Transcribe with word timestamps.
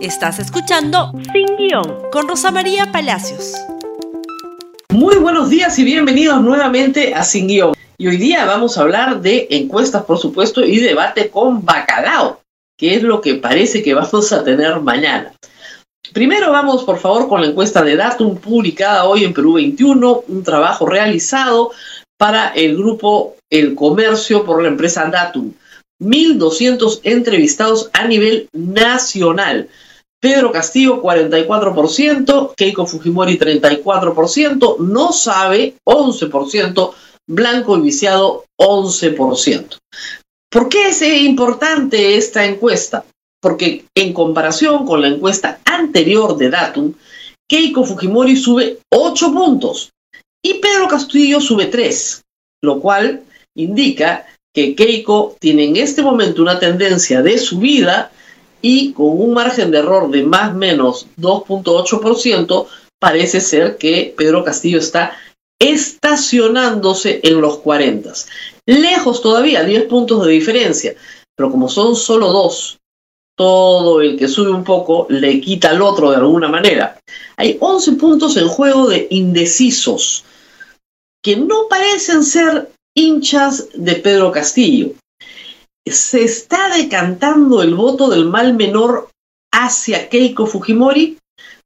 Estás 0.00 0.38
escuchando 0.38 1.10
Sin 1.32 1.56
Guión 1.56 2.02
con 2.12 2.28
Rosa 2.28 2.52
María 2.52 2.92
Palacios. 2.92 3.54
Muy 4.90 5.16
buenos 5.16 5.50
días 5.50 5.76
y 5.80 5.82
bienvenidos 5.82 6.40
nuevamente 6.40 7.14
a 7.14 7.24
Sin 7.24 7.48
Guión. 7.48 7.74
Y 7.96 8.06
hoy 8.06 8.16
día 8.16 8.44
vamos 8.44 8.78
a 8.78 8.82
hablar 8.82 9.20
de 9.20 9.48
encuestas, 9.50 10.04
por 10.04 10.18
supuesto, 10.18 10.64
y 10.64 10.78
debate 10.78 11.30
con 11.30 11.64
bacalao, 11.64 12.40
que 12.76 12.94
es 12.94 13.02
lo 13.02 13.20
que 13.20 13.34
parece 13.34 13.82
que 13.82 13.94
vamos 13.94 14.32
a 14.32 14.44
tener 14.44 14.78
mañana. 14.80 15.32
Primero 16.12 16.52
vamos, 16.52 16.84
por 16.84 16.98
favor, 16.98 17.28
con 17.28 17.40
la 17.40 17.48
encuesta 17.48 17.82
de 17.82 17.96
Datum 17.96 18.36
publicada 18.36 19.04
hoy 19.04 19.24
en 19.24 19.34
Perú 19.34 19.54
21, 19.54 20.22
un 20.28 20.44
trabajo 20.44 20.86
realizado 20.86 21.72
para 22.16 22.50
el 22.50 22.76
grupo 22.76 23.34
El 23.50 23.74
Comercio 23.74 24.44
por 24.44 24.62
la 24.62 24.68
empresa 24.68 25.10
Datum. 25.10 25.54
1.200 26.00 27.00
entrevistados 27.02 27.90
a 27.92 28.06
nivel 28.06 28.48
nacional. 28.52 29.68
Pedro 30.20 30.50
Castillo 30.50 31.00
44%, 31.00 32.54
Keiko 32.56 32.86
Fujimori 32.86 33.38
34%, 33.38 34.78
no 34.78 35.12
sabe 35.12 35.74
11%, 35.84 36.92
Blanco 37.28 37.76
y 37.76 37.82
Viciado 37.82 38.44
11%. 38.58 39.78
¿Por 40.50 40.68
qué 40.68 40.88
es 40.88 41.02
importante 41.02 42.16
esta 42.16 42.44
encuesta? 42.44 43.04
Porque 43.40 43.84
en 43.94 44.12
comparación 44.12 44.86
con 44.86 45.02
la 45.02 45.08
encuesta 45.08 45.60
anterior 45.64 46.36
de 46.36 46.50
Datum, 46.50 46.94
Keiko 47.48 47.84
Fujimori 47.84 48.36
sube 48.36 48.78
8 48.90 49.32
puntos 49.32 49.90
y 50.42 50.54
Pedro 50.54 50.88
Castillo 50.88 51.40
sube 51.40 51.66
3, 51.66 52.22
lo 52.62 52.80
cual 52.80 53.22
indica 53.54 54.26
que 54.54 54.74
Keiko 54.74 55.36
tiene 55.38 55.64
en 55.64 55.76
este 55.76 56.02
momento 56.02 56.42
una 56.42 56.58
tendencia 56.58 57.22
de 57.22 57.38
subida 57.38 58.10
y 58.62 58.92
con 58.92 59.20
un 59.20 59.34
margen 59.34 59.70
de 59.70 59.78
error 59.78 60.10
de 60.10 60.22
más 60.22 60.52
o 60.52 60.56
menos 60.56 61.06
2.8%, 61.20 62.66
parece 62.98 63.40
ser 63.40 63.76
que 63.76 64.14
Pedro 64.16 64.44
Castillo 64.44 64.78
está 64.78 65.12
estacionándose 65.60 67.20
en 67.22 67.40
los 67.40 67.58
40. 67.58 68.12
Lejos 68.66 69.22
todavía, 69.22 69.64
10 69.64 69.84
puntos 69.84 70.24
de 70.24 70.32
diferencia, 70.32 70.94
pero 71.36 71.50
como 71.50 71.68
son 71.68 71.96
solo 71.96 72.32
dos, 72.32 72.78
todo 73.36 74.00
el 74.00 74.18
que 74.18 74.28
sube 74.28 74.50
un 74.50 74.64
poco 74.64 75.06
le 75.08 75.40
quita 75.40 75.70
al 75.70 75.82
otro 75.82 76.10
de 76.10 76.16
alguna 76.16 76.48
manera. 76.48 76.98
Hay 77.36 77.56
11 77.60 77.92
puntos 77.92 78.36
en 78.36 78.48
juego 78.48 78.88
de 78.88 79.06
indecisos, 79.10 80.24
que 81.22 81.36
no 81.36 81.68
parecen 81.68 82.24
ser 82.24 82.70
hinchas 82.96 83.68
de 83.74 83.94
Pedro 83.94 84.32
Castillo 84.32 84.92
se 85.90 86.24
está 86.24 86.74
decantando 86.74 87.62
el 87.62 87.74
voto 87.74 88.08
del 88.08 88.26
mal 88.26 88.54
menor 88.54 89.10
hacia 89.52 90.08
Keiko 90.08 90.46
Fujimori. 90.46 91.18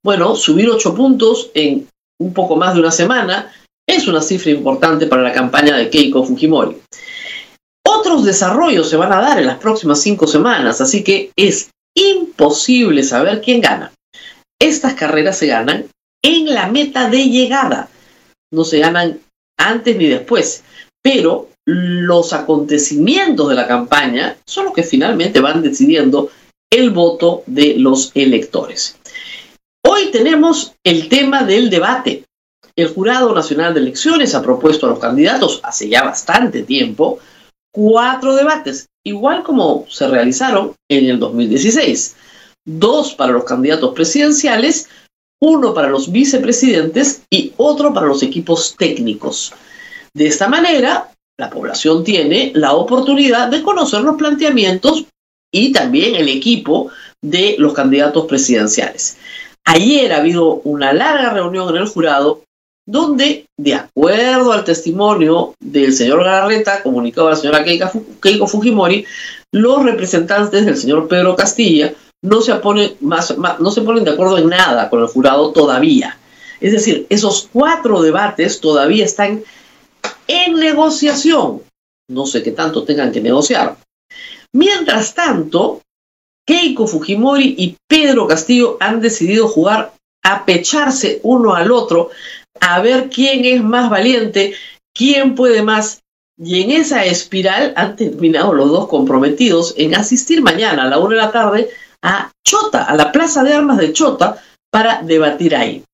Bueno, 0.05 0.35
subir 0.37 0.69
ocho 0.69 0.95
puntos 0.95 1.51
en 1.55 1.89
un 2.21 2.33
poco 2.33 2.57
más 2.57 2.75
de 2.75 2.81
una 2.81 2.91
semana 2.91 3.53
es 3.87 4.07
una 4.07 4.23
cifra 4.23 4.51
importante 4.51 5.07
para 5.07 5.23
la 5.23 5.33
campaña 5.33 5.77
de 5.77 5.91
Keiko 5.91 6.25
Fujimori. 6.25 6.77
Otros 7.87 8.25
desarrollos 8.25 8.89
se 8.89 8.97
van 8.97 9.13
a 9.13 9.21
dar 9.21 9.39
en 9.39 9.47
las 9.47 9.59
próximas 9.59 10.01
cinco 10.01 10.27
semanas, 10.27 10.81
así 10.81 11.03
que 11.03 11.31
es 11.37 11.71
imposible 11.97 13.03
saber 13.03 13.41
quién 13.41 13.61
gana. 13.61 13.93
Estas 14.61 14.95
carreras 14.95 15.39
se 15.39 15.49
ganan 15.49 15.87
en 16.25 16.55
la 16.55 16.69
meta 16.69 17.11
de 17.11 17.29
llegada, 17.29 17.89
no 18.53 18.65
se 18.65 18.79
ganan 18.79 19.21
antes 19.59 19.97
ni 19.97 20.07
después, 20.07 20.63
pero 21.03 21.49
los 21.65 22.33
acontecimientos 22.33 23.49
de 23.49 23.55
la 23.55 23.69
campaña 23.69 24.37
son 24.47 24.67
los 24.67 24.75
que 24.75 24.83
finalmente 24.83 25.41
van 25.41 25.63
decidiendo 25.63 26.31
el 26.71 26.91
voto 26.91 27.43
de 27.47 27.75
los 27.77 28.11
electores. 28.15 28.97
Hoy 29.85 30.11
tenemos 30.11 30.75
el 30.85 31.09
tema 31.09 31.45
del 31.45 31.71
debate. 31.71 32.25
El 32.75 32.89
Jurado 32.89 33.35
Nacional 33.35 33.75
de 33.75 33.81
Elecciones 33.81 34.35
ha 34.35 34.43
propuesto 34.43 34.87
a 34.87 34.91
los 34.91 34.99
candidatos 34.99 35.61
hace 35.63 35.89
ya 35.89 36.03
bastante 36.03 36.63
tiempo 36.63 37.19
cuatro 37.73 38.35
debates, 38.35 38.89
igual 39.05 39.43
como 39.43 39.87
se 39.89 40.09
realizaron 40.09 40.75
en 40.89 41.11
el 41.11 41.19
2016. 41.19 42.17
Dos 42.65 43.15
para 43.15 43.33
los 43.33 43.45
candidatos 43.45 43.93
presidenciales, 43.95 44.89
uno 45.41 45.75
para 45.75 45.89
los 45.89 46.11
vicepresidentes 46.11 47.23
y 47.31 47.53
otro 47.57 47.93
para 47.93 48.07
los 48.07 48.23
equipos 48.23 48.77
técnicos. 48.79 49.53
De 50.15 50.27
esta 50.27 50.49
manera, 50.49 51.11
la 51.43 51.51
población 51.51 52.05
tiene 52.05 52.53
la 52.55 52.75
oportunidad 52.75 53.49
de 53.49 53.63
conocer 53.63 54.03
los 54.03 54.15
planteamientos 54.15 55.07
y 55.53 55.73
también 55.73 56.15
el 56.15 56.29
equipo 56.29 56.91
de 57.21 57.57
los 57.59 57.73
candidatos 57.75 58.27
presidenciales. 58.27 59.17
Ayer 59.65 60.13
ha 60.13 60.19
habido 60.19 60.61
una 60.63 60.93
larga 60.93 61.31
reunión 61.31 61.69
en 61.71 61.83
el 61.83 61.89
jurado 61.89 62.45
donde, 62.87 63.47
de 63.59 63.75
acuerdo 63.75 64.53
al 64.53 64.63
testimonio 64.63 65.55
del 65.59 65.93
señor 65.93 66.23
Garreta, 66.23 66.81
comunicado 66.81 67.27
a 67.27 67.31
la 67.31 67.37
señora 67.37 67.65
Keiko 67.65 68.47
Fujimori, 68.47 69.05
los 69.51 69.83
representantes 69.83 70.65
del 70.65 70.77
señor 70.77 71.09
Pedro 71.09 71.35
Castilla 71.35 71.93
no 72.23 72.41
se, 72.41 72.55
ponen 72.55 72.93
más, 73.01 73.37
no 73.37 73.71
se 73.73 73.83
ponen 73.83 74.05
de 74.05 74.13
acuerdo 74.13 74.39
en 74.39 74.49
nada 74.49 74.89
con 74.89 75.01
el 75.01 75.09
jurado 75.09 75.51
todavía. 75.51 76.19
Es 76.61 76.71
decir, 76.71 77.05
esos 77.09 77.49
cuatro 77.53 78.01
debates 78.01 78.61
todavía 78.61 79.05
están 79.05 79.43
en 80.27 80.55
negociación. 80.55 81.63
No 82.09 82.27
sé 82.27 82.43
qué 82.43 82.53
tanto 82.53 82.85
tengan 82.85 83.13
que 83.13 83.21
negociar. 83.21 83.77
Mientras 84.53 85.15
tanto, 85.15 85.83
Keiko 86.47 86.87
Fujimori 86.87 87.55
y 87.57 87.77
Pedro 87.89 88.27
Castillo 88.27 88.77
han 88.81 89.01
decidido 89.01 89.49
jugar 89.49 89.93
a 90.23 90.45
pecharse 90.45 91.21
uno 91.23 91.55
al 91.55 91.71
otro, 91.73 92.11
a 92.61 92.81
ver 92.81 93.09
quién 93.09 93.45
es 93.45 93.63
más 93.63 93.91
valiente, 93.91 94.55
quién 94.95 95.35
puede 95.35 95.63
más. 95.63 96.03
Y 96.39 96.63
en 96.63 96.71
esa 96.71 97.05
espiral 97.05 97.73
han 97.77 97.97
terminado 97.97 98.53
los 98.53 98.71
dos 98.71 98.89
comprometidos 98.89 99.75
en 99.77 99.95
asistir 99.95 100.43
mañana 100.43 100.85
a 100.85 100.89
la 100.89 100.99
una 100.99 101.17
de 101.17 101.23
la 101.23 101.33
tarde 101.33 101.71
a 102.03 102.33
Chota, 102.45 102.85
a 102.85 102.97
la 102.97 103.13
Plaza 103.13 103.45
de 103.45 103.55
Armas 103.55 103.79
de 103.79 103.93
Chota, 103.93 104.43
para 104.71 105.03
debatir 105.03 105.55
ahí. 105.55 105.85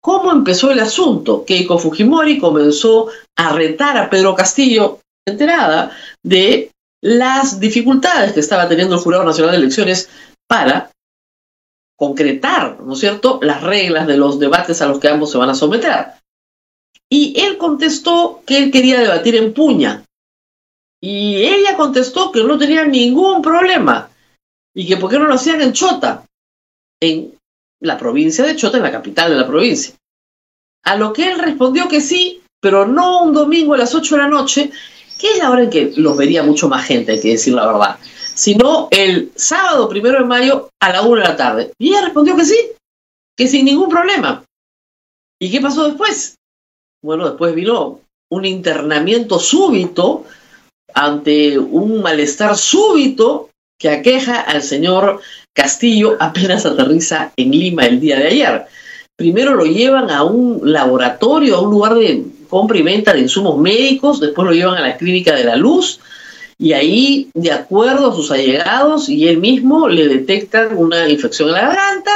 ¿Cómo 0.00 0.32
empezó 0.32 0.70
el 0.70 0.80
asunto? 0.80 1.44
Keiko 1.44 1.78
Fujimori 1.78 2.38
comenzó 2.38 3.08
a 3.36 3.52
retar 3.52 3.98
a 3.98 4.08
Pedro 4.08 4.34
Castillo, 4.34 5.00
enterada 5.26 5.90
de 6.22 6.70
las 7.02 7.60
dificultades 7.60 8.32
que 8.32 8.40
estaba 8.40 8.68
teniendo 8.68 8.94
el 8.94 9.00
Jurado 9.00 9.24
Nacional 9.24 9.52
de 9.52 9.58
Elecciones 9.58 10.08
para 10.48 10.90
concretar, 11.96 12.80
¿no 12.80 12.94
es 12.94 13.00
cierto?, 13.00 13.40
las 13.42 13.62
reglas 13.62 14.06
de 14.06 14.16
los 14.16 14.38
debates 14.38 14.80
a 14.80 14.86
los 14.86 14.98
que 14.98 15.08
ambos 15.08 15.30
se 15.30 15.38
van 15.38 15.50
a 15.50 15.54
someter. 15.54 16.06
Y 17.10 17.38
él 17.40 17.58
contestó 17.58 18.42
que 18.46 18.56
él 18.56 18.70
quería 18.70 19.00
debatir 19.00 19.36
en 19.36 19.52
puña. 19.52 20.04
Y 21.02 21.36
ella 21.36 21.76
contestó 21.76 22.32
que 22.32 22.42
no 22.42 22.56
tenía 22.56 22.84
ningún 22.84 23.42
problema 23.42 24.10
y 24.74 24.86
que 24.86 24.96
por 24.96 25.10
qué 25.10 25.18
no 25.18 25.26
lo 25.26 25.34
hacían 25.34 25.60
en 25.60 25.72
Chota, 25.72 26.24
en 27.02 27.34
la 27.80 27.98
provincia 27.98 28.44
de 28.44 28.56
Chota, 28.56 28.76
en 28.76 28.82
la 28.82 28.92
capital 28.92 29.30
de 29.30 29.36
la 29.36 29.46
provincia. 29.46 29.94
A 30.84 30.96
lo 30.96 31.12
que 31.12 31.30
él 31.30 31.38
respondió 31.38 31.88
que 31.88 32.00
sí, 32.00 32.42
pero 32.60 32.86
no 32.86 33.22
un 33.24 33.32
domingo 33.32 33.74
a 33.74 33.78
las 33.78 33.94
8 33.94 34.16
de 34.16 34.22
la 34.22 34.28
noche, 34.28 34.70
que 35.18 35.32
es 35.32 35.38
la 35.38 35.50
hora 35.50 35.64
en 35.64 35.70
que 35.70 35.92
los 35.96 36.16
vería 36.16 36.42
mucho 36.42 36.68
más 36.68 36.86
gente, 36.86 37.12
hay 37.12 37.20
que 37.20 37.32
decir 37.32 37.54
la 37.54 37.66
verdad, 37.66 37.98
sino 38.34 38.88
el 38.90 39.32
sábado 39.34 39.88
primero 39.88 40.18
de 40.18 40.24
mayo 40.24 40.70
a 40.80 40.92
la 40.92 41.02
1 41.02 41.16
de 41.16 41.28
la 41.28 41.36
tarde. 41.36 41.72
Y 41.78 41.88
ella 41.88 42.02
respondió 42.02 42.36
que 42.36 42.44
sí, 42.44 42.58
que 43.36 43.48
sin 43.48 43.64
ningún 43.64 43.88
problema. 43.88 44.44
¿Y 45.38 45.50
qué 45.50 45.60
pasó 45.60 45.84
después? 45.84 46.36
Bueno, 47.02 47.28
después 47.28 47.54
vino 47.54 48.00
un 48.30 48.44
internamiento 48.44 49.38
súbito 49.38 50.24
ante 50.94 51.58
un 51.58 52.02
malestar 52.02 52.56
súbito 52.56 53.50
que 53.78 53.88
aqueja 53.88 54.40
al 54.40 54.62
señor 54.62 55.20
Castillo 55.54 56.16
apenas 56.20 56.66
aterriza 56.66 57.32
en 57.36 57.50
Lima 57.50 57.86
el 57.86 58.00
día 58.00 58.18
de 58.18 58.28
ayer. 58.28 58.66
Primero 59.16 59.54
lo 59.54 59.66
llevan 59.66 60.10
a 60.10 60.24
un 60.24 60.60
laboratorio, 60.64 61.56
a 61.56 61.60
un 61.60 61.70
lugar 61.70 61.94
de 61.94 62.24
compra 62.48 62.78
y 62.78 62.82
venta 62.82 63.12
de 63.12 63.20
insumos 63.20 63.58
médicos, 63.58 64.20
después 64.20 64.46
lo 64.46 64.54
llevan 64.54 64.76
a 64.76 64.80
la 64.80 64.96
clínica 64.96 65.34
de 65.34 65.44
la 65.44 65.56
luz 65.56 66.00
y 66.60 66.74
ahí, 66.74 67.30
de 67.32 67.52
acuerdo 67.52 68.10
a 68.10 68.14
sus 68.14 68.30
allegados 68.30 69.08
y 69.08 69.26
él 69.26 69.38
mismo, 69.38 69.88
le 69.88 70.08
detectan 70.08 70.76
una 70.76 71.08
infección 71.08 71.48
en 71.48 71.54
la 71.54 71.62
garganta 71.62 72.10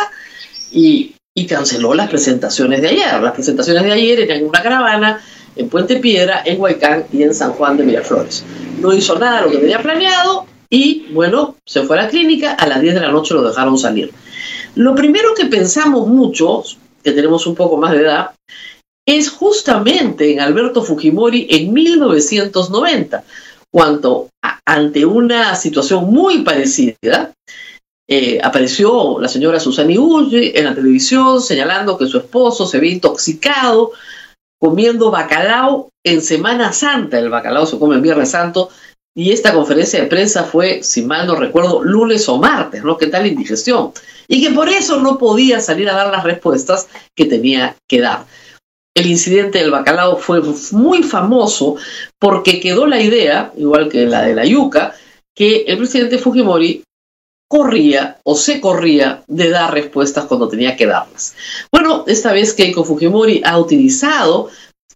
y, 0.70 1.14
canceló 1.48 1.94
las 1.94 2.10
presentaciones 2.10 2.82
de 2.82 2.88
ayer. 2.88 3.22
Las 3.22 3.32
presentaciones 3.32 3.82
de 3.84 3.92
ayer 3.92 4.20
eran 4.20 4.38
en 4.38 4.48
una 4.48 4.62
caravana 4.62 5.20
en 5.56 5.68
Puente 5.68 5.96
Piedra, 5.96 6.42
en 6.44 6.60
Huaycán 6.60 7.06
y 7.10 7.22
en 7.22 7.34
San 7.34 7.52
Juan 7.52 7.78
de 7.78 7.84
Miraflores. 7.84 8.44
No 8.80 8.92
hizo 8.92 9.18
nada 9.18 9.40
de 9.40 9.42
lo 9.46 9.50
que 9.50 9.58
tenía 9.58 9.80
planeado, 9.80 10.46
y 10.70 11.06
bueno, 11.12 11.56
se 11.64 11.82
fue 11.82 11.98
a 11.98 12.02
la 12.02 12.08
clínica, 12.08 12.52
a 12.52 12.66
las 12.66 12.80
10 12.80 12.94
de 12.94 13.00
la 13.00 13.12
noche 13.12 13.34
lo 13.34 13.42
dejaron 13.42 13.78
salir. 13.78 14.12
Lo 14.74 14.94
primero 14.94 15.34
que 15.34 15.46
pensamos 15.46 16.08
muchos, 16.08 16.78
que 17.02 17.12
tenemos 17.12 17.46
un 17.46 17.54
poco 17.54 17.76
más 17.76 17.92
de 17.92 18.00
edad, 18.00 18.30
es 19.06 19.30
justamente 19.30 20.32
en 20.32 20.40
Alberto 20.40 20.82
Fujimori 20.82 21.46
en 21.50 21.72
1990, 21.72 23.24
cuando 23.70 24.28
ante 24.64 25.04
una 25.04 25.54
situación 25.56 26.10
muy 26.10 26.42
parecida, 26.42 27.32
eh, 28.06 28.38
apareció 28.42 29.18
la 29.18 29.28
señora 29.28 29.58
Susana 29.58 29.98
Ulli 29.98 30.52
en 30.54 30.66
la 30.66 30.74
televisión 30.74 31.40
señalando 31.40 31.96
que 31.96 32.06
su 32.06 32.18
esposo 32.18 32.66
se 32.66 32.76
había 32.76 32.92
intoxicado 32.92 33.92
comiendo 34.60 35.10
bacalao 35.10 35.90
en 36.04 36.20
Semana 36.22 36.72
Santa. 36.72 37.18
El 37.18 37.30
bacalao 37.30 37.66
se 37.66 37.78
come 37.78 37.96
en 37.96 38.02
Viernes 38.02 38.30
Santo 38.30 38.70
y 39.16 39.30
esta 39.30 39.54
conferencia 39.54 40.00
de 40.00 40.06
prensa 40.06 40.42
fue, 40.42 40.82
si 40.82 41.02
mal 41.02 41.26
no 41.26 41.36
recuerdo, 41.36 41.84
lunes 41.84 42.28
o 42.28 42.38
martes, 42.38 42.82
¿no? 42.82 42.98
¿Qué 42.98 43.06
tal 43.06 43.26
indigestión? 43.26 43.92
Y 44.26 44.42
que 44.42 44.50
por 44.50 44.68
eso 44.68 45.00
no 45.00 45.18
podía 45.18 45.60
salir 45.60 45.88
a 45.88 45.94
dar 45.94 46.10
las 46.10 46.24
respuestas 46.24 46.88
que 47.14 47.26
tenía 47.26 47.76
que 47.88 48.00
dar. 48.00 48.26
El 48.96 49.06
incidente 49.06 49.58
del 49.58 49.70
bacalao 49.70 50.16
fue 50.16 50.40
muy 50.72 51.02
famoso 51.02 51.76
porque 52.18 52.60
quedó 52.60 52.86
la 52.86 53.00
idea, 53.00 53.52
igual 53.56 53.88
que 53.88 54.06
la 54.06 54.22
de 54.22 54.34
la 54.34 54.44
yuca, 54.44 54.94
que 55.34 55.64
el 55.66 55.78
presidente 55.78 56.18
Fujimori 56.18 56.82
corría 57.48 58.18
o 58.24 58.34
se 58.34 58.60
corría 58.60 59.22
de 59.28 59.50
dar 59.50 59.72
respuestas 59.72 60.24
cuando 60.24 60.48
tenía 60.48 60.76
que 60.76 60.86
darlas. 60.86 61.36
Bueno, 61.70 62.04
esta 62.06 62.32
vez 62.32 62.52
Keiko 62.52 62.84
Fujimori 62.84 63.42
ha 63.44 63.58
utilizado 63.58 64.48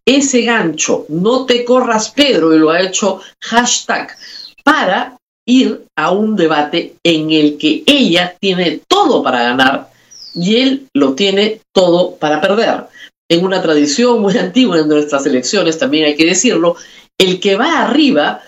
ese 0.08 0.42
gancho, 0.42 1.06
no 1.08 1.44
te 1.44 1.64
corras 1.64 2.10
Pedro, 2.10 2.54
y 2.54 2.58
lo 2.58 2.70
ha 2.70 2.80
hecho 2.80 3.20
hashtag, 3.40 4.16
para 4.64 5.16
ir 5.46 5.84
a 5.96 6.10
un 6.10 6.36
debate 6.36 6.94
en 7.02 7.30
el 7.30 7.58
que 7.58 7.82
ella 7.86 8.36
tiene 8.38 8.80
todo 8.88 9.22
para 9.22 9.42
ganar 9.42 9.88
y 10.34 10.56
él 10.56 10.88
lo 10.94 11.14
tiene 11.14 11.60
todo 11.72 12.16
para 12.16 12.40
perder. 12.40 12.84
En 13.30 13.44
una 13.44 13.60
tradición 13.60 14.20
muy 14.20 14.36
antigua 14.38 14.78
en 14.78 14.88
nuestras 14.88 15.26
elecciones, 15.26 15.78
también 15.78 16.04
hay 16.04 16.16
que 16.16 16.26
decirlo, 16.26 16.76
el 17.18 17.40
que 17.40 17.56
va 17.56 17.82
arriba 17.82 18.42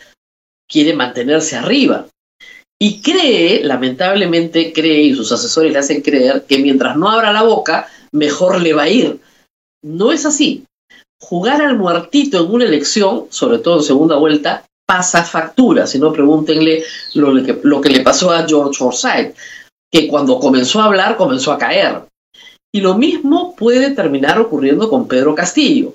quiere 0.68 0.94
mantenerse 0.94 1.56
arriba. 1.56 2.06
Y 2.78 3.02
cree, 3.02 3.62
lamentablemente 3.62 4.72
cree, 4.72 5.02
y 5.02 5.14
sus 5.14 5.32
asesores 5.32 5.72
le 5.72 5.78
hacen 5.78 6.00
creer, 6.00 6.44
que 6.48 6.58
mientras 6.58 6.96
no 6.96 7.10
abra 7.10 7.32
la 7.32 7.42
boca, 7.42 7.88
mejor 8.12 8.60
le 8.60 8.72
va 8.72 8.84
a 8.84 8.88
ir. 8.88 9.20
No 9.82 10.12
es 10.12 10.24
así. 10.24 10.64
Jugar 11.22 11.62
al 11.62 11.76
muertito 11.76 12.44
en 12.44 12.50
una 12.50 12.64
elección, 12.64 13.26
sobre 13.30 13.58
todo 13.58 13.78
en 13.78 13.84
segunda 13.84 14.16
vuelta, 14.16 14.64
pasa 14.86 15.22
factura. 15.22 15.86
Si 15.86 15.98
no, 15.98 16.12
pregúntenle 16.12 16.82
lo, 17.14 17.80
que, 17.80 17.88
le 17.90 18.00
pasó 18.00 18.32
a 18.32 18.46
George 18.46 18.76
Forsyth, 18.76 19.36
que 19.92 20.08
cuando 20.08 20.40
comenzó 20.40 20.80
a 20.80 20.86
hablar 20.86 21.16
comenzó 21.16 21.52
a 21.52 21.58
caer. 21.58 22.02
Y 22.72 22.80
lo 22.80 22.96
mismo 22.96 23.54
puede 23.54 23.90
terminar 23.90 24.40
ocurriendo 24.40 24.88
con 24.88 25.06
Pedro 25.06 25.34
Castillo. 25.34 25.94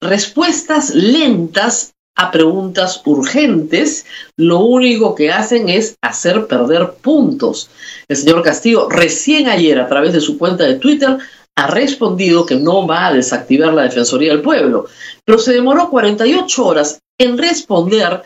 Respuestas 0.00 0.94
lentas 0.94 1.92
a 2.16 2.30
preguntas 2.30 3.02
urgentes, 3.06 4.06
lo 4.36 4.60
único 4.60 5.14
que 5.14 5.32
hacen 5.32 5.68
es 5.68 5.96
hacer 6.02 6.46
perder 6.46 6.92
puntos. 7.00 7.70
El 8.08 8.16
señor 8.16 8.42
Castillo 8.42 8.88
recién 8.88 9.48
ayer 9.48 9.80
a 9.80 9.88
través 9.88 10.12
de 10.12 10.20
su 10.20 10.36
cuenta 10.38 10.64
de 10.64 10.74
Twitter 10.74 11.18
ha 11.56 11.66
respondido 11.66 12.46
que 12.46 12.56
no 12.56 12.86
va 12.86 13.06
a 13.06 13.12
desactivar 13.12 13.74
la 13.74 13.82
Defensoría 13.82 14.32
del 14.32 14.42
Pueblo, 14.42 14.86
pero 15.24 15.38
se 15.38 15.52
demoró 15.52 15.90
48 15.90 16.66
horas 16.66 17.00
en 17.18 17.36
responder 17.36 18.22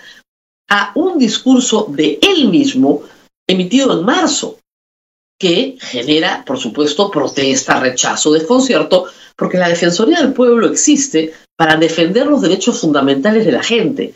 a 0.68 0.92
un 0.94 1.18
discurso 1.18 1.86
de 1.88 2.18
él 2.22 2.48
mismo 2.48 3.02
emitido 3.46 3.98
en 3.98 4.04
marzo, 4.04 4.58
que 5.38 5.76
genera, 5.80 6.44
por 6.46 6.58
supuesto, 6.58 7.10
protesta, 7.10 7.80
rechazo, 7.80 8.32
desconcierto, 8.32 9.06
porque 9.36 9.58
la 9.58 9.68
Defensoría 9.68 10.20
del 10.20 10.32
Pueblo 10.32 10.68
existe 10.68 11.34
para 11.56 11.76
defender 11.76 12.26
los 12.26 12.40
derechos 12.40 12.80
fundamentales 12.80 13.44
de 13.44 13.52
la 13.52 13.62
gente, 13.62 14.14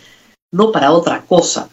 no 0.52 0.72
para 0.72 0.92
otra 0.92 1.22
cosa. 1.22 1.68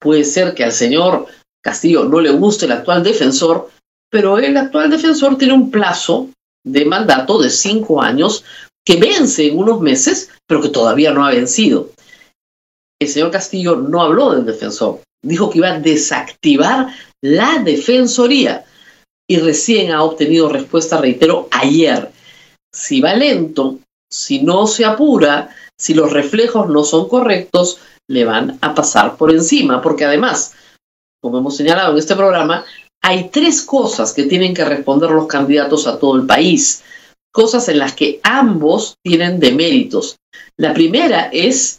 Puede 0.00 0.24
ser 0.24 0.54
que 0.54 0.64
al 0.64 0.72
señor 0.72 1.26
Castillo 1.62 2.04
no 2.04 2.20
le 2.20 2.30
guste 2.30 2.66
el 2.66 2.72
actual 2.72 3.02
defensor, 3.02 3.70
pero 4.10 4.38
el 4.38 4.56
actual 4.56 4.90
defensor 4.90 5.36
tiene 5.36 5.54
un 5.54 5.70
plazo 5.70 6.30
de 6.66 6.84
mandato 6.84 7.38
de 7.38 7.48
cinco 7.48 8.02
años 8.02 8.44
que 8.84 8.96
vence 8.96 9.46
en 9.46 9.58
unos 9.58 9.80
meses, 9.80 10.30
pero 10.46 10.60
que 10.60 10.68
todavía 10.68 11.12
no 11.12 11.24
ha 11.24 11.30
vencido. 11.30 11.90
El 13.00 13.08
señor 13.08 13.30
Castillo 13.30 13.76
no 13.76 14.02
habló 14.02 14.32
del 14.32 14.44
defensor, 14.44 15.00
dijo 15.22 15.50
que 15.50 15.58
iba 15.58 15.68
a 15.68 15.80
desactivar 15.80 16.88
la 17.22 17.58
defensoría 17.64 18.64
y 19.28 19.38
recién 19.38 19.92
ha 19.92 20.02
obtenido 20.02 20.48
respuesta, 20.48 21.00
reitero, 21.00 21.48
ayer. 21.50 22.10
Si 22.72 23.00
va 23.00 23.14
lento, 23.14 23.78
si 24.10 24.42
no 24.42 24.66
se 24.66 24.84
apura, 24.84 25.50
si 25.78 25.94
los 25.94 26.12
reflejos 26.12 26.68
no 26.68 26.84
son 26.84 27.08
correctos, 27.08 27.78
le 28.08 28.24
van 28.24 28.58
a 28.60 28.74
pasar 28.74 29.16
por 29.16 29.30
encima, 29.32 29.82
porque 29.82 30.04
además, 30.04 30.54
como 31.20 31.38
hemos 31.38 31.56
señalado 31.56 31.92
en 31.92 31.98
este 31.98 32.14
programa, 32.14 32.64
hay 33.06 33.28
tres 33.28 33.62
cosas 33.62 34.12
que 34.12 34.24
tienen 34.24 34.52
que 34.52 34.64
responder 34.64 35.10
los 35.12 35.28
candidatos 35.28 35.86
a 35.86 35.96
todo 36.00 36.16
el 36.16 36.26
país, 36.26 36.82
cosas 37.32 37.68
en 37.68 37.78
las 37.78 37.92
que 37.92 38.18
ambos 38.24 38.96
tienen 39.00 39.38
deméritos. 39.38 40.16
La 40.56 40.74
primera 40.74 41.28
es 41.32 41.78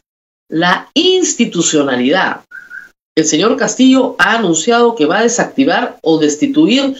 la 0.49 0.89
institucionalidad. 0.93 2.45
El 3.13 3.25
señor 3.25 3.57
Castillo 3.57 4.15
ha 4.19 4.35
anunciado 4.35 4.95
que 4.95 5.05
va 5.05 5.19
a 5.19 5.23
desactivar 5.23 5.99
o 6.01 6.17
destituir 6.17 6.95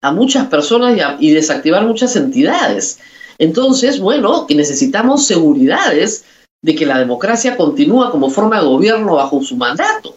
a 0.00 0.12
muchas 0.12 0.46
personas 0.46 0.96
y, 1.18 1.32
desactivar 1.32 1.84
muchas 1.84 2.14
entidades. 2.14 3.00
Entonces, 3.36 3.98
bueno, 3.98 4.46
que 4.46 4.54
necesitamos 4.54 5.26
seguridades 5.26 6.24
de 6.62 6.76
que 6.76 6.86
la 6.86 7.00
democracia 7.00 7.56
continúa 7.56 8.12
como 8.12 8.30
forma 8.30 8.60
de 8.60 8.66
gobierno 8.66 9.16
bajo 9.16 9.42
su 9.42 9.56
mandato. 9.56 10.16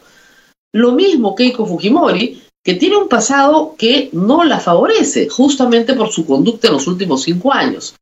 Lo 0.72 0.92
mismo 0.92 1.34
Keiko 1.34 1.66
Fujimori, 1.66 2.44
que 2.70 2.76
tiene 2.76 2.98
un 2.98 3.10
pasado 3.10 3.74
que 3.76 4.10
no 4.14 4.44
la 4.44 4.60
favorece, 4.60 5.28
justamente 5.28 5.96
por 5.96 6.12
su 6.12 6.24
conducta 6.24 6.68
en 6.68 6.74
los 6.74 6.86
últimos 6.86 7.24
cinco 7.24 7.52
años. 7.52 7.96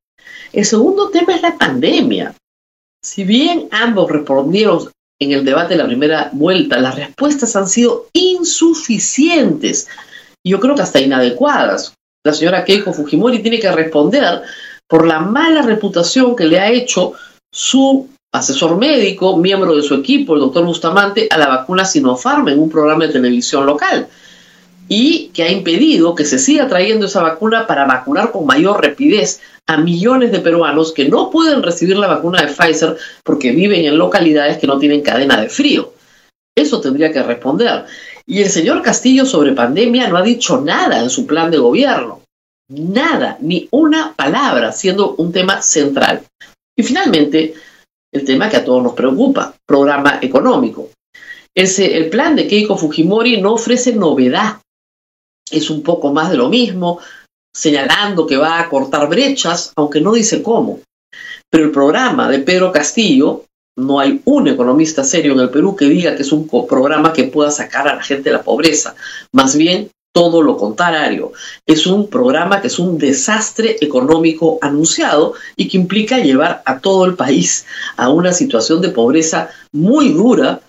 El 0.52 0.66
segundo 0.66 1.08
tema 1.08 1.34
es 1.34 1.42
la 1.42 1.58
pandemia. 1.58 2.36
Si 3.02 3.24
bien 3.24 3.70
ambos 3.72 4.12
respondieron 4.12 4.90
en 5.22 5.32
el 5.32 5.46
debate 5.46 5.76
de 5.76 5.78
la 5.78 5.88
primera 5.88 6.32
vuelta, 6.34 6.82
las 6.82 6.98
respuestas 6.98 7.56
han 7.56 7.70
sido 7.70 8.08
insuficientes. 8.12 9.88
Yo 10.46 10.60
creo 10.60 10.76
que 10.76 10.82
hasta 10.82 11.00
inadecuadas. 11.00 11.94
La 12.26 12.34
señora 12.34 12.66
Keiko 12.66 12.92
Fujimori 12.92 13.42
tiene 13.42 13.62
que 13.62 13.72
responder 13.72 14.42
por 14.86 15.08
la 15.08 15.22
mala 15.22 15.62
reputación 15.62 16.36
que 16.36 16.44
le 16.44 16.60
ha 16.60 16.70
hecho 16.70 17.14
su 17.54 18.10
asesor 18.34 18.76
médico, 18.76 19.38
miembro 19.38 19.74
de 19.78 19.82
su 19.82 19.96
equipo, 19.96 20.34
el 20.34 20.42
doctor 20.42 20.66
Bustamante, 20.66 21.30
a 21.32 21.38
la 21.38 21.48
vacuna 21.48 21.86
Sinopharm 21.86 22.50
en 22.50 22.60
un 22.60 22.70
programa 22.70 23.08
de 23.08 23.14
televisión 23.14 23.66
local 23.66 24.10
y 24.88 25.30
que 25.30 25.44
ha 25.44 25.52
impedido 25.52 26.16
que 26.16 26.26
se 26.26 26.40
siga 26.40 26.68
trayendo 26.68 27.06
esa 27.06 27.22
vacuna 27.22 27.68
para 27.68 27.86
vacunar 27.86 28.32
con 28.32 28.46
mayor 28.46 28.82
rapidez 28.82 29.42
a 29.66 29.78
millones 29.78 30.32
de 30.32 30.40
peruanos 30.40 30.94
que 30.94 31.10
no 31.10 31.30
pueden 31.30 31.62
recibir 31.62 31.98
la 31.98 32.08
vacuna 32.08 32.42
de 32.42 32.54
Pfizer 32.54 32.98
porque 33.24 33.52
viven 33.52 33.86
en 33.86 33.98
localidades 33.98 34.58
que 34.58 34.68
no 34.68 34.80
tienen 34.80 35.02
cadena 35.02 35.40
de 35.40 35.50
frío. 35.50 35.94
Eso 36.56 36.82
tendría 36.82 37.12
que 37.12 37.22
responder. 37.22 37.86
Y 38.26 38.42
el 38.42 38.50
señor 38.50 38.82
Castillo 38.82 39.26
sobre 39.26 39.52
pandemia 39.52 40.08
no 40.08 40.18
ha 40.18 40.24
dicho 40.24 40.62
nada 40.62 41.00
en 41.00 41.10
su 41.10 41.28
plan 41.28 41.52
de 41.52 41.58
gobierno 41.58 42.22
nada, 42.70 43.38
ni 43.40 43.68
una 43.72 44.14
palabra, 44.16 44.72
siendo 44.72 45.16
un 45.16 45.32
tema 45.32 45.62
central. 45.62 46.24
Y 46.76 46.84
finalmente, 46.84 47.54
el 48.12 48.26
tema 48.26 48.50
que 48.50 48.58
a 48.58 48.66
todos 48.66 48.84
nos 48.84 48.94
preocupa, 48.94 49.56
programa 49.66 50.20
económico. 50.22 50.90
Ese, 51.56 51.98
el 51.98 52.10
plan 52.10 52.36
de 52.36 52.48
Keiko 52.48 52.78
Fujimori 52.78 53.42
no 53.42 53.54
ofrece 53.54 53.94
novedad, 53.94 54.58
es 55.52 55.70
un 55.70 55.84
poco 55.84 56.14
más 56.14 56.30
de 56.30 56.38
lo 56.38 56.50
mismo, 56.50 57.00
señalando 57.54 58.28
que 58.28 58.38
va 58.38 58.60
a 58.60 58.70
cortar 58.70 59.10
brechas, 59.10 59.72
aunque 59.76 60.02
no 60.02 60.14
dice 60.14 60.44
cómo. 60.44 60.80
Pero 61.50 61.66
el 61.66 61.72
programa 61.72 62.30
de 62.30 62.40
Pedro 62.40 62.72
Castillo, 62.72 63.46
no 63.78 64.00
hay 64.00 64.22
un 64.26 64.48
economista 64.48 65.04
serio 65.04 65.34
en 65.34 65.40
el 65.40 65.50
Perú 65.50 65.76
que 65.76 65.86
diga 65.86 66.16
que 66.16 66.24
es 66.24 66.32
un 66.32 66.48
programa 66.48 67.14
que 67.14 67.26
pueda 67.26 67.52
sacar 67.52 67.88
a 67.88 67.96
la 67.96 68.04
gente 68.04 68.30
de 68.30 68.36
la 68.36 68.44
pobreza. 68.44 68.96
Más 69.32 69.56
bien 69.56 69.90
todo 70.12 70.42
lo 70.42 70.58
contrario. 70.58 71.32
Es 71.64 71.86
un 71.86 72.10
programa 72.10 72.60
que 72.60 72.68
es 72.68 72.80
un 72.80 72.98
desastre 72.98 73.78
económico 73.82 74.58
anunciado 74.62 75.36
y 75.56 75.68
que 75.68 75.78
implica 75.78 76.18
llevar 76.18 76.64
a 76.66 76.80
todo 76.80 77.06
el 77.06 77.14
país 77.14 77.68
a 77.98 78.10
una 78.10 78.34
situación 78.34 78.82
de 78.82 78.90
pobreza 78.90 79.50
muy 79.72 80.12
dura 80.14 80.60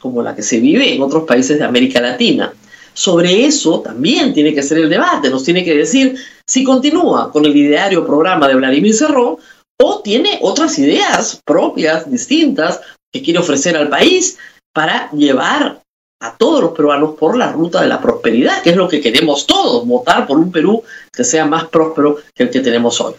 como 0.00 0.22
la 0.22 0.34
que 0.34 0.42
se 0.42 0.58
vive 0.58 0.94
en 0.94 1.02
otros 1.02 1.24
países 1.24 1.58
de 1.58 1.64
América 1.64 2.00
Latina. 2.00 2.54
Sobre 2.94 3.44
eso 3.44 3.80
también 3.80 4.32
tiene 4.32 4.54
que 4.54 4.62
ser 4.62 4.78
el 4.78 4.88
debate, 4.88 5.28
nos 5.28 5.44
tiene 5.44 5.64
que 5.64 5.76
decir 5.76 6.16
si 6.46 6.64
continúa 6.64 7.30
con 7.30 7.44
el 7.44 7.56
ideario 7.56 8.06
programa 8.06 8.48
de 8.48 8.54
Vladimir 8.54 8.94
Cerrón 8.94 9.36
o 9.82 10.00
tiene 10.00 10.38
otras 10.40 10.78
ideas 10.78 11.40
propias, 11.44 12.10
distintas, 12.10 12.80
que 13.12 13.22
quiere 13.22 13.40
ofrecer 13.40 13.76
al 13.76 13.88
país 13.88 14.38
para 14.72 15.10
llevar 15.12 15.82
a 16.20 16.36
todos 16.36 16.60
los 16.62 16.72
peruanos 16.72 17.16
por 17.18 17.36
la 17.36 17.52
ruta 17.52 17.82
de 17.82 17.88
la 17.88 18.00
prosperidad, 18.00 18.62
que 18.62 18.70
es 18.70 18.76
lo 18.76 18.88
que 18.88 19.00
queremos 19.00 19.46
todos, 19.46 19.86
votar 19.86 20.26
por 20.26 20.38
un 20.38 20.50
Perú 20.50 20.82
que 21.12 21.24
sea 21.24 21.44
más 21.44 21.66
próspero 21.66 22.18
que 22.34 22.44
el 22.44 22.50
que 22.50 22.60
tenemos 22.60 23.00
hoy. 23.00 23.14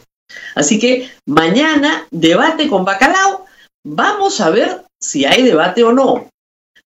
Así 0.55 0.79
que 0.79 1.12
mañana 1.27 2.08
debate 2.12 2.67
con 2.67 2.84
Bacalao, 2.84 3.46
vamos 3.86 4.41
a 4.41 4.50
ver 4.50 4.84
si 5.00 5.25
hay 5.25 5.44
debate 5.44 5.84
o 5.84 5.91
no. 5.91 6.29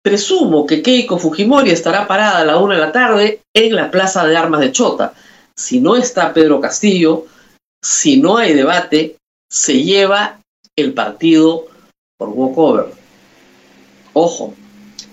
Presumo 0.06 0.68
que 0.68 0.84
Keiko 0.84 1.18
Fujimori 1.18 1.72
estará 1.72 2.06
parada 2.06 2.38
a 2.38 2.46
la 2.46 2.60
una 2.60 2.76
de 2.76 2.82
la 2.82 2.92
tarde 2.92 3.42
en 3.56 3.76
la 3.76 3.90
Plaza 3.90 4.24
de 4.24 4.38
Armas 4.38 4.62
de 4.62 4.72
Chota. 4.72 5.16
Si 5.56 5.80
no 5.80 5.96
está 5.96 6.32
Pedro 6.32 6.62
Castillo, 6.62 7.26
si 7.84 8.22
no 8.22 8.38
hay 8.38 8.54
debate, 8.54 9.16
se 9.50 9.82
lleva 9.82 10.40
el 10.76 10.94
partido 10.94 11.66
por 12.20 12.30
walkover. 12.30 12.86
Ojo, 14.14 14.54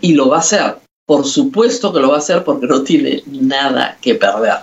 y 0.02 0.12
lo 0.12 0.28
va 0.28 0.36
a 0.36 0.40
hacer. 0.40 0.76
Por 1.06 1.24
supuesto 1.24 1.90
que 1.90 2.00
lo 2.00 2.10
va 2.10 2.16
a 2.16 2.18
hacer 2.18 2.44
porque 2.44 2.66
no 2.66 2.82
tiene 2.82 3.22
nada 3.24 3.96
que 3.98 4.14
perder. 4.16 4.58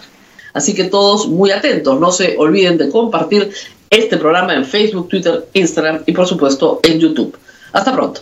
Así 0.54 0.76
que 0.76 0.84
todos 0.84 1.28
muy 1.28 1.50
atentos, 1.50 2.00
no 2.00 2.12
se 2.12 2.38
olviden 2.38 2.78
de 2.78 2.92
compartir 2.92 3.52
este 3.90 4.18
programa 4.18 4.54
en 4.54 4.64
Facebook, 4.64 5.10
Twitter, 5.10 5.48
Instagram 5.54 6.04
y 6.06 6.12
por 6.12 6.28
supuesto 6.28 6.82
en 6.84 7.00
YouTube. 7.00 7.36
Hasta 7.74 7.92
pronto. 7.92 8.22